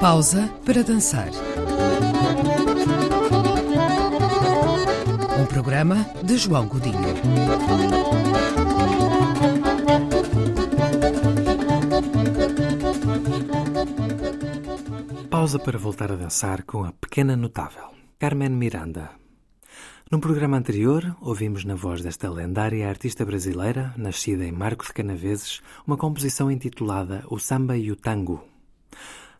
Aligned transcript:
Pausa 0.00 0.48
para 0.64 0.84
dançar. 0.84 1.28
Um 5.40 5.46
programa 5.46 6.06
de 6.22 6.38
João 6.38 6.68
Godinho. 6.68 6.96
Pausa 15.28 15.58
para 15.58 15.76
voltar 15.76 16.12
a 16.12 16.16
dançar 16.16 16.62
com 16.62 16.84
a 16.84 16.92
pequena 16.92 17.36
notável, 17.36 17.90
Carmen 18.20 18.50
Miranda. 18.50 19.10
No 20.10 20.20
programa 20.20 20.56
anterior, 20.56 21.16
ouvimos 21.20 21.64
na 21.64 21.74
voz 21.74 22.02
desta 22.02 22.30
lendária 22.30 22.88
artista 22.88 23.26
brasileira, 23.26 23.92
nascida 23.96 24.44
em 24.44 24.52
Marco 24.52 24.86
de 24.86 24.92
Canaveses, 24.92 25.60
uma 25.84 25.96
composição 25.96 26.50
intitulada 26.50 27.24
O 27.28 27.38
Samba 27.38 27.76
e 27.76 27.90
o 27.90 27.96
Tango. 27.96 28.47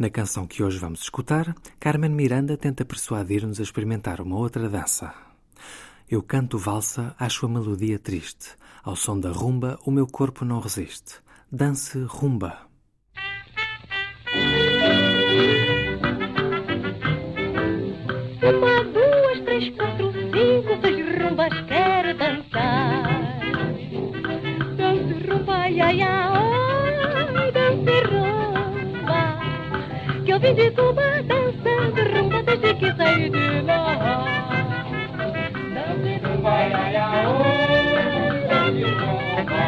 Na 0.00 0.08
canção 0.08 0.46
que 0.46 0.62
hoje 0.62 0.78
vamos 0.78 1.02
escutar, 1.02 1.54
Carmen 1.78 2.10
Miranda 2.10 2.56
tenta 2.56 2.86
persuadir-nos 2.86 3.60
a 3.60 3.62
experimentar 3.62 4.22
uma 4.22 4.38
outra 4.38 4.66
dança. 4.66 5.12
Eu 6.10 6.22
canto 6.22 6.56
valsa, 6.56 7.14
acho 7.18 7.44
a 7.44 7.48
melodia 7.50 7.98
triste. 7.98 8.56
Ao 8.82 8.96
som 8.96 9.20
da 9.20 9.30
rumba, 9.30 9.78
o 9.84 9.90
meu 9.90 10.06
corpo 10.06 10.42
não 10.42 10.58
resiste. 10.58 11.16
Dance 11.52 11.98
rumba. 12.04 12.60
Uma, 18.42 18.79
de 30.54 30.70
Cuba 30.72 31.02
dançando 31.22 32.02
rumba 32.12 32.42
desde 32.42 32.74
que 32.74 32.92
saí 32.96 33.30
de 33.30 33.62
lá. 33.62 34.26
Dance 35.74 36.20
ai, 36.44 36.96
ai, 36.96 37.24
dance 38.48 38.84
rumba. 38.98 39.64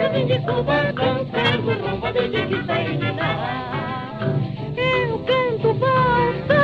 Eu 0.00 0.08
vim 0.12 0.26
de 0.26 0.38
Cuba 0.40 0.92
dançando 0.92 1.70
rumba 1.82 2.12
desde 2.12 2.46
que 2.46 2.66
saí 2.66 2.96
de 2.98 3.10
lá. 3.12 3.32
Eu 4.76 5.18
canto 5.20 5.74
valsa 5.74 6.62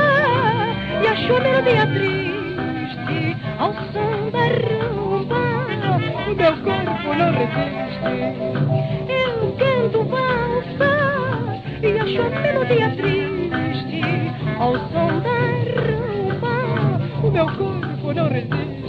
e 1.03 1.07
acho 1.09 1.35
a 1.35 1.41
melodia 1.41 1.87
triste 1.87 3.37
ao 3.59 3.73
som 3.93 4.31
da 4.31 4.45
rumba. 4.69 5.43
O 6.29 6.35
meu 6.35 6.55
corpo 6.63 7.09
não 7.15 7.33
resiste. 7.33 9.02
A 12.19 12.29
melodia 12.29 12.91
triste 12.91 14.01
ao 14.59 14.73
som 14.91 15.21
da 15.21 15.39
rumba. 15.81 16.55
O 17.23 17.31
meu 17.31 17.47
corpo 17.47 18.13
não 18.13 18.29
resiste. 18.29 18.83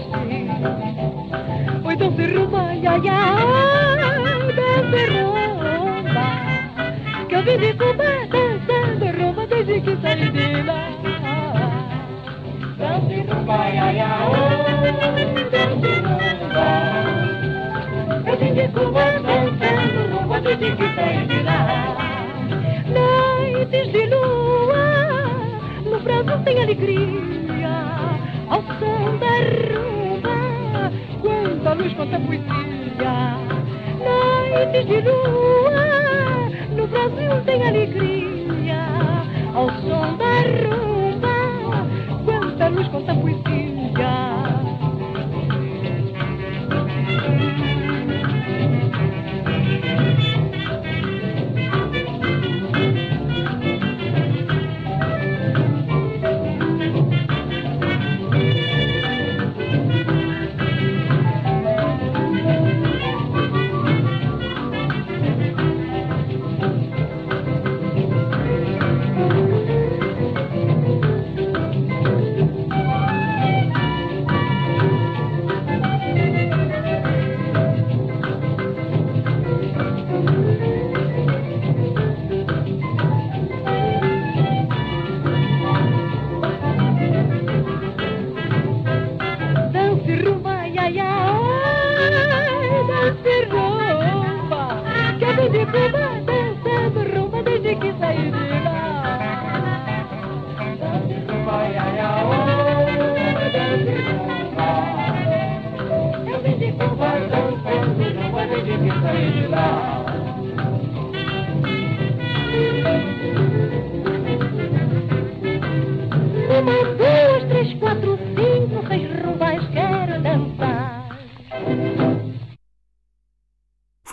Oi, 1.86 1.96
dance 1.96 2.26
rumba, 2.34 2.60
ai, 2.62 2.88
ai, 2.88 3.08
ai, 3.10 4.54
dance 4.54 5.06
rumba. 5.14 6.26
Que 7.30 7.36
eu 7.36 7.44
vim 7.44 7.58
de 7.58 7.74
Cuba 7.74 8.10
dançando 8.30 9.06
rumba 9.18 9.48
desde 9.48 9.82
que 9.82 9.98
saí 10.02 10.30
de 10.30 10.62
lá. 10.64 10.90
Dance 12.78 13.16
rumba, 13.30 13.54
ai, 13.54 13.78
ai, 13.78 14.00
ai, 14.00 15.53
tem 26.44 26.62
alegria, 26.62 27.70
ao 28.50 28.62
som 28.62 29.18
da 29.20 29.36
rumba, 29.74 30.92
quando 31.22 31.68
a 31.68 31.74
luz 31.74 31.94
conta 31.94 32.20
poesia. 32.20 33.16
Noites 34.04 34.86
de 34.88 35.02
lua, 35.02 35.86
no 36.76 36.88
Brasil 36.88 37.34
tem 37.46 37.60
alegria, 37.68 38.82
ao 39.54 39.70
som 39.70 40.03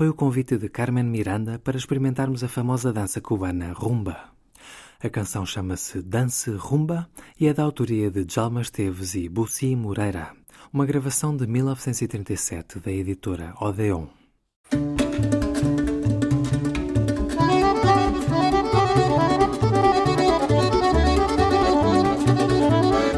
Foi 0.01 0.09
o 0.09 0.15
convite 0.15 0.57
de 0.57 0.71
Carmen 0.71 1.05
Miranda 1.05 1.59
para 1.59 1.77
experimentarmos 1.77 2.43
a 2.43 2.49
famosa 2.49 2.91
dança 2.91 3.21
cubana 3.21 3.75
rumba. 3.75 4.31
A 4.99 5.11
canção 5.11 5.45
chama-se 5.45 6.01
Dance 6.01 6.51
Rumba 6.53 7.07
e 7.39 7.47
é 7.47 7.53
da 7.53 7.65
autoria 7.65 8.11
de 8.11 8.25
Djalma 8.25 8.63
Esteves 8.63 9.15
e 9.15 9.29
Bussi 9.29 9.77
Moreira, 9.77 10.33
uma 10.73 10.87
gravação 10.87 11.37
de 11.37 11.47
1937 11.47 12.81
da 12.81 12.91
editora 12.91 13.53
Odeon. 13.61 14.20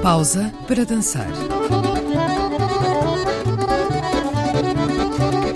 Pausa 0.03 0.53
para 0.67 0.85
dançar. 0.85 1.29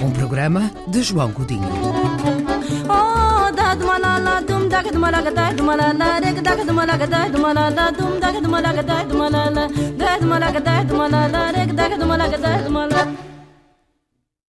Um 0.01 0.11
programa 0.13 0.71
de 0.87 1.03
João 1.03 1.33
Godinho. 1.33 2.07